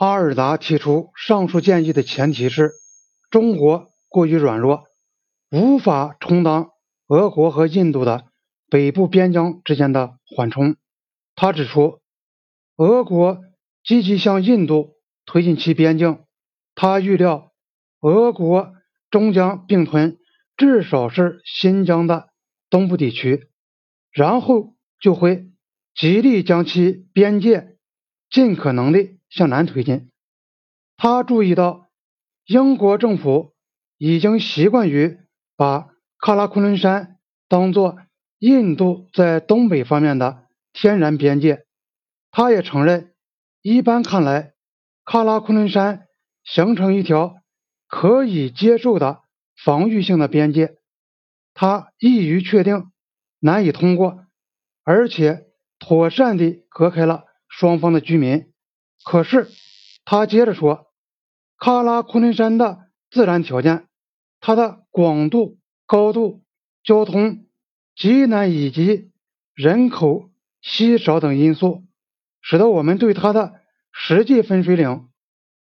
[0.00, 2.72] 阿尔达提出上述建议的前提是，
[3.28, 4.84] 中国过于软弱，
[5.50, 6.70] 无法充当
[7.08, 8.24] 俄国和印度的
[8.70, 10.76] 北部边疆之间的缓冲。
[11.34, 12.00] 他指出，
[12.76, 13.42] 俄国
[13.84, 14.94] 积极向印度
[15.26, 16.24] 推进其边境，
[16.74, 17.52] 他预料
[18.00, 18.72] 俄国
[19.10, 20.16] 终将并吞
[20.56, 22.30] 至少是新疆的
[22.70, 23.50] 东部地区，
[24.10, 25.50] 然后就会
[25.94, 27.76] 极力将其边界
[28.30, 29.19] 尽可能的。
[29.30, 30.10] 向南推进。
[30.96, 31.88] 他注意到，
[32.44, 33.54] 英国政府
[33.96, 35.18] 已经习惯于
[35.56, 35.88] 把
[36.20, 37.16] 喀拉昆仑山
[37.48, 37.96] 当作
[38.38, 41.64] 印度在东北方面的天然边界。
[42.30, 43.14] 他也承认，
[43.62, 44.52] 一般看来，
[45.04, 46.06] 喀拉昆仑山
[46.44, 47.36] 形成一条
[47.88, 49.22] 可以接受的
[49.56, 50.76] 防御性的边界，
[51.54, 52.90] 它易于确定，
[53.40, 54.26] 难以通过，
[54.84, 55.46] 而且
[55.78, 58.49] 妥善地隔开了双方的居民。
[59.02, 59.48] 可是，
[60.04, 60.86] 他接着说，
[61.58, 63.86] 喀拉昆仑山的自然条件，
[64.40, 66.42] 它的广度、高度、
[66.84, 67.46] 交通、
[67.96, 69.10] 极难以及
[69.54, 70.30] 人口
[70.62, 71.84] 稀少等因素，
[72.40, 73.60] 使得我们对它的
[73.92, 75.08] 实际分水岭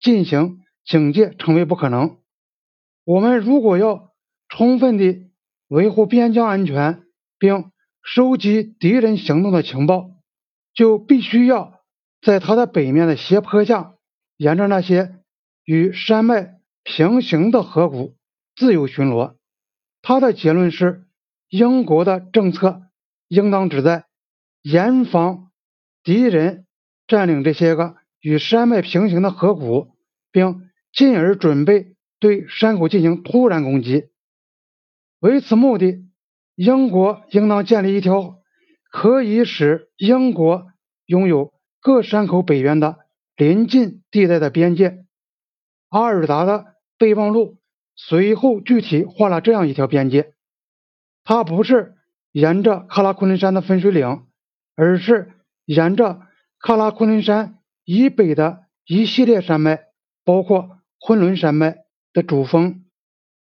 [0.00, 2.18] 进行警戒成为不可能。
[3.04, 4.12] 我们如果要
[4.48, 5.30] 充分的
[5.68, 7.04] 维护边疆安全，
[7.38, 7.70] 并
[8.02, 10.10] 收集敌人行动的情报，
[10.74, 11.75] 就必须要。
[12.26, 13.94] 在它的北面的斜坡下，
[14.36, 15.20] 沿着那些
[15.64, 18.16] 与山脉平行的河谷
[18.56, 19.36] 自由巡逻。
[20.02, 21.06] 他的结论是：
[21.48, 22.82] 英国的政策
[23.28, 24.06] 应当旨在
[24.60, 25.52] 严防
[26.02, 26.66] 敌人
[27.06, 29.92] 占领这些个与山脉平行的河谷，
[30.32, 34.08] 并进而准备对山谷进行突然攻击。
[35.20, 36.04] 为此目的，
[36.56, 38.40] 英国应当建立一条
[38.90, 40.66] 可以使英国
[41.04, 41.52] 拥有。
[41.86, 42.98] 各山口北缘的
[43.36, 45.04] 临近地带的边界，
[45.88, 47.58] 阿尔达的备忘录
[47.94, 50.34] 随后具体画了这样一条边界。
[51.22, 51.94] 它不是
[52.32, 54.26] 沿着喀拉昆仑山的分水岭，
[54.74, 55.30] 而是
[55.64, 56.22] 沿着
[56.60, 59.84] 喀拉昆仑山以北的一系列山脉，
[60.24, 62.84] 包括昆仑山脉的主峰。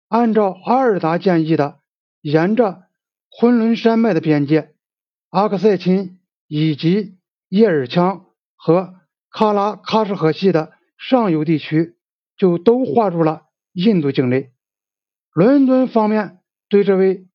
[0.09, 1.81] 按照阿尔达建议的，
[2.22, 2.84] 沿着
[3.28, 4.72] 昆仑山脉的边界，
[5.28, 7.19] 阿克塞钦以及。
[7.53, 8.23] 叶尔羌
[8.57, 8.95] 和
[9.31, 11.97] 喀拉喀什河系的上游地区
[12.35, 13.43] 就都划入了
[13.75, 14.53] 印度境内。
[15.35, 16.39] 伦敦方面
[16.71, 17.27] 对这位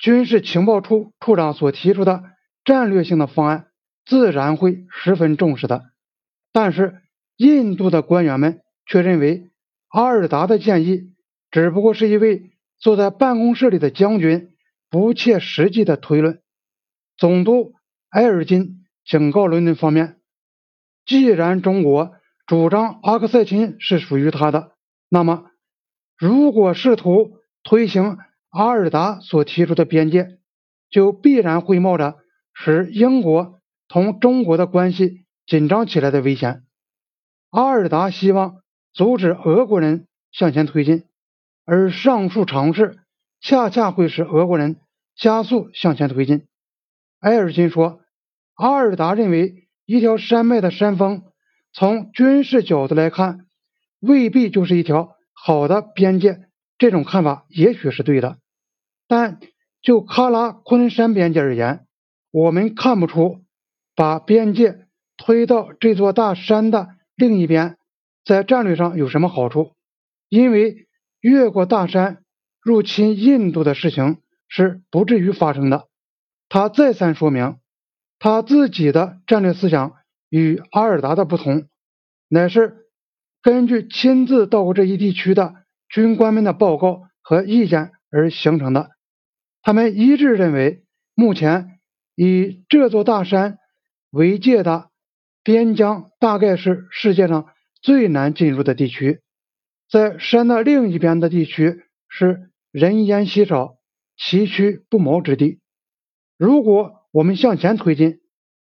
[0.00, 2.24] 军事情报处处长所提出的
[2.64, 3.68] 战略性的方案
[4.04, 5.92] 自然会十分重视的，
[6.52, 7.00] 但是
[7.36, 9.52] 印度的官员们却认为
[9.86, 11.14] 阿尔达的建议
[11.52, 12.50] 只不过是一位
[12.80, 14.56] 坐在办公室里的将军
[14.90, 16.42] 不切实际的推论。
[17.16, 17.74] 总督
[18.08, 18.81] 埃尔金。
[19.04, 20.20] 警告伦敦方面，
[21.04, 22.12] 既然中国
[22.46, 24.72] 主张阿克塞钦是属于他的，
[25.08, 25.50] 那么
[26.16, 28.18] 如果试图推行
[28.48, 30.38] 阿尔达所提出的边界，
[30.88, 32.18] 就必然会冒着
[32.54, 36.62] 使英国同中国的关系紧张起来的危险。
[37.50, 41.04] 阿尔达希望阻止俄国人向前推进，
[41.64, 43.00] 而上述尝试
[43.40, 44.76] 恰恰会使俄国人
[45.16, 46.46] 加速向前推进。
[47.18, 48.01] 埃尔金说。
[48.62, 51.24] 阿尔达认为，一条山脉的山峰，
[51.72, 53.46] 从军事角度来看，
[53.98, 56.44] 未必就是一条好的边界。
[56.78, 58.38] 这种看法也许是对的，
[59.08, 59.40] 但
[59.82, 61.88] 就喀拉昆仑山边界而言，
[62.30, 63.42] 我们看不出
[63.96, 64.86] 把边界
[65.16, 67.78] 推到这座大山的另一边，
[68.24, 69.72] 在战略上有什么好处。
[70.28, 70.86] 因为
[71.20, 72.22] 越过大山
[72.60, 75.88] 入侵印度的事情是不至于发生的。
[76.48, 77.56] 他再三说明。
[78.22, 79.96] 他自己的战略思想
[80.30, 81.66] 与阿尔达的不同，
[82.28, 82.86] 乃是
[83.42, 85.56] 根据亲自到过这一地区的
[85.88, 88.90] 军官们的报告和意见而形成的。
[89.60, 90.84] 他们一致认为，
[91.16, 91.80] 目前
[92.14, 93.58] 以这座大山
[94.10, 94.90] 为界的
[95.42, 97.48] 边疆大概是世界上
[97.80, 99.20] 最难进入的地区。
[99.90, 103.78] 在山的另一边的地区是人烟稀少、
[104.16, 105.58] 崎岖不毛之地。
[106.38, 108.20] 如果我们向前推进，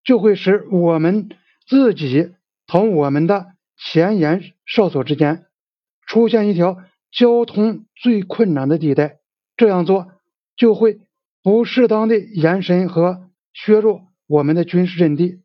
[0.04, 1.30] 就会使我们
[1.68, 2.32] 自己
[2.68, 5.46] 同我们的前沿哨所之间
[6.08, 6.78] 出现一条
[7.12, 9.20] 交通最困难的地带。
[9.58, 10.08] 这样做
[10.56, 11.00] 就会
[11.44, 15.42] 不适当的延伸和削弱我们的军事阵地，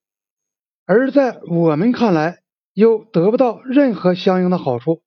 [0.87, 2.39] 而在我们看来
[2.73, 5.03] 又得不到任何相应的好处。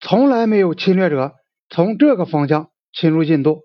[0.00, 1.34] 从来没有侵略者
[1.68, 3.62] 从这个方向侵入印度，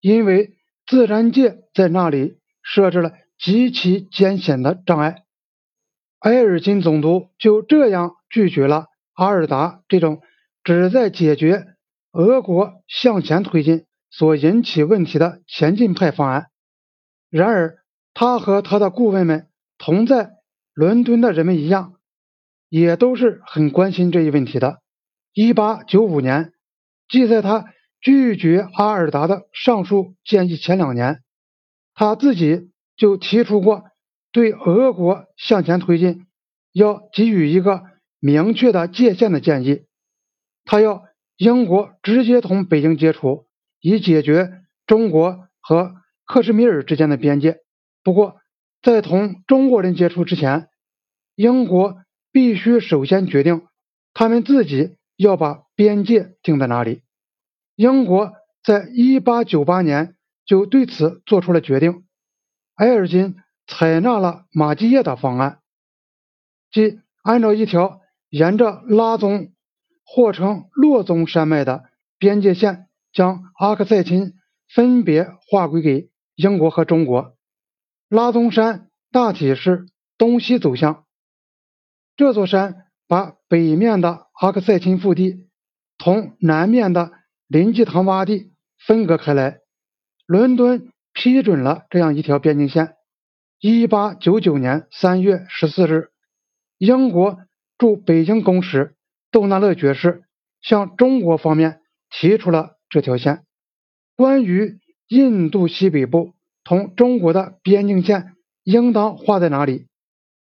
[0.00, 0.54] 因为
[0.86, 3.12] 自然界在那里设置了。
[3.42, 5.24] 极其艰险的障碍，
[6.20, 10.22] 埃尔金总督就这样拒绝了阿尔达这种
[10.62, 11.66] 旨在解决
[12.12, 16.46] 俄国向前推进所引起问题的前进派方案。
[17.30, 17.78] 然而，
[18.14, 20.30] 他和他的顾问们同在
[20.72, 21.94] 伦敦的人们一样，
[22.68, 24.80] 也都是很关心这一问题的。
[25.32, 26.52] 一八九五年，
[27.08, 27.64] 即在他
[28.00, 31.22] 拒绝阿尔达的上述建议前两年，
[31.94, 32.70] 他自己
[33.02, 33.82] 就提出过
[34.30, 36.26] 对俄国向前推进
[36.72, 37.82] 要给予一个
[38.20, 39.86] 明确的界限的建议。
[40.64, 41.02] 他要
[41.36, 43.48] 英国直接同北京接触，
[43.80, 44.52] 以解决
[44.86, 47.58] 中国和克什米尔之间的边界。
[48.04, 48.36] 不过，
[48.80, 50.68] 在同中国人接触之前，
[51.34, 51.96] 英国
[52.30, 53.66] 必须首先决定
[54.14, 54.96] 他们自己。
[55.16, 57.02] 要把边界定在哪里？
[57.76, 58.32] 英国
[58.64, 62.04] 在1898年就对此做出了决定。
[62.82, 63.36] 埃尔金
[63.68, 65.60] 采纳了马基耶的方案，
[66.72, 69.52] 即按照一条沿着拉宗
[70.04, 71.84] 或称洛宗山脉的
[72.18, 74.34] 边界线，将阿克塞钦
[74.74, 77.36] 分别划归给英国和中国。
[78.08, 79.86] 拉宗山大体是
[80.18, 81.04] 东西走向，
[82.16, 84.26] 这座山把北面的。
[84.40, 85.48] 阿克塞钦腹地
[85.98, 87.12] 同南面的
[87.46, 88.52] 林济堂洼地
[88.84, 89.60] 分割开来，
[90.26, 90.91] 伦敦
[91.22, 92.96] 批准了这样一条边境线。
[93.60, 96.08] 一八九九年三月十四日，
[96.78, 97.38] 英国
[97.78, 98.96] 驻北京公使
[99.30, 100.24] 窦纳勒爵士
[100.62, 101.80] 向中国方面
[102.10, 103.44] 提出了这条线。
[104.16, 106.34] 关于印度西北部
[106.64, 108.34] 同中国的边境线
[108.64, 109.86] 应当画在哪里，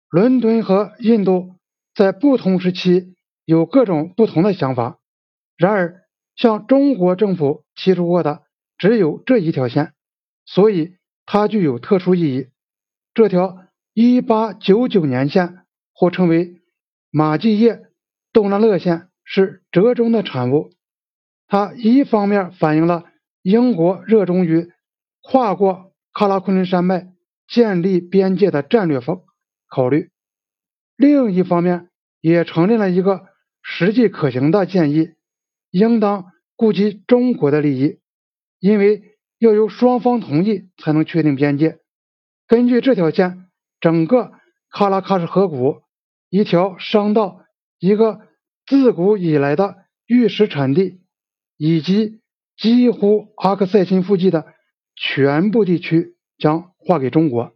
[0.10, 1.56] 伦敦和印度
[1.94, 3.16] 在不同时期。
[3.44, 5.00] 有各种不同的想法，
[5.58, 6.04] 然而
[6.38, 8.44] 向中国政府提出过的
[8.78, 9.92] 只有这一条线，
[10.54, 12.48] 所以它具有特殊意义。
[13.14, 15.60] 这条1899年线，
[15.94, 16.62] 或称为
[17.12, 17.82] 马基耶
[18.34, 20.72] 杜拉勒线，是折中的产物。
[21.48, 23.06] 它一方面反映了
[23.42, 24.72] 英国热衷于
[25.22, 27.14] 跨过喀拉昆仑山脉
[27.48, 29.22] 建立边界的战略方
[29.68, 30.10] 考虑，
[30.96, 31.90] 另一方面
[32.22, 33.28] 也承认了一个。
[33.62, 35.10] 实际可行的建议，
[35.70, 38.00] 应当顾及中国的利益，
[38.60, 39.09] 因为
[39.40, 41.80] 要由双方同意才能确定边界。
[42.48, 43.48] 根据这条线，
[43.80, 44.32] 整个
[44.72, 45.82] 喀拉喀什河谷
[46.30, 47.42] 一条商道，
[47.80, 48.22] 一个
[48.68, 51.02] 自古以来的玉石产地，
[51.58, 52.20] 以及
[52.56, 54.46] 几乎阿克塞钦附近的
[54.96, 57.54] 全部地区将划给中国。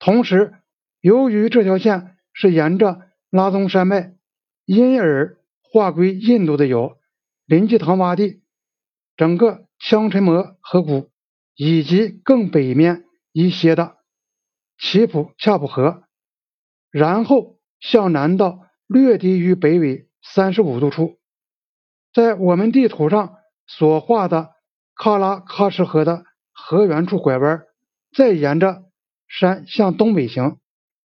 [0.00, 0.54] 同时，
[1.00, 4.14] 由于这条线是沿着拉宗山脉，
[4.64, 5.36] 因而。
[5.70, 6.96] 划归印度的有
[7.44, 8.40] 林济唐洼地、
[9.18, 11.10] 整个枪沉摩河谷，
[11.58, 13.96] 以及更北面一些的
[14.78, 16.04] 奇普恰普河。
[16.92, 21.18] 然后向南到略低于北纬三十五度处，
[22.14, 23.34] 在我们地图上
[23.66, 24.52] 所画的
[24.96, 27.64] 喀拉喀什河的河源处拐弯，
[28.16, 28.84] 再沿着
[29.26, 30.58] 山向东北行，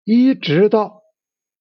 [0.03, 1.01] 一直到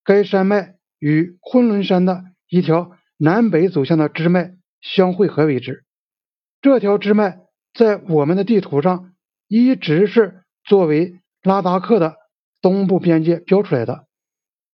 [0.04, 2.24] 该山脉与昆仑山的。
[2.48, 4.52] 一条南北走向的支脉
[4.82, 5.86] 相汇合为止。
[6.60, 7.38] 这条支脉
[7.74, 9.12] 在我们的地图上
[9.48, 12.16] 一直是作为拉达克的
[12.60, 14.06] 东部边界标出来的。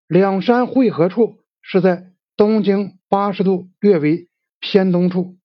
[0.09, 4.29] 两山汇合处是在东经八十度略为
[4.61, 5.37] 偏东处。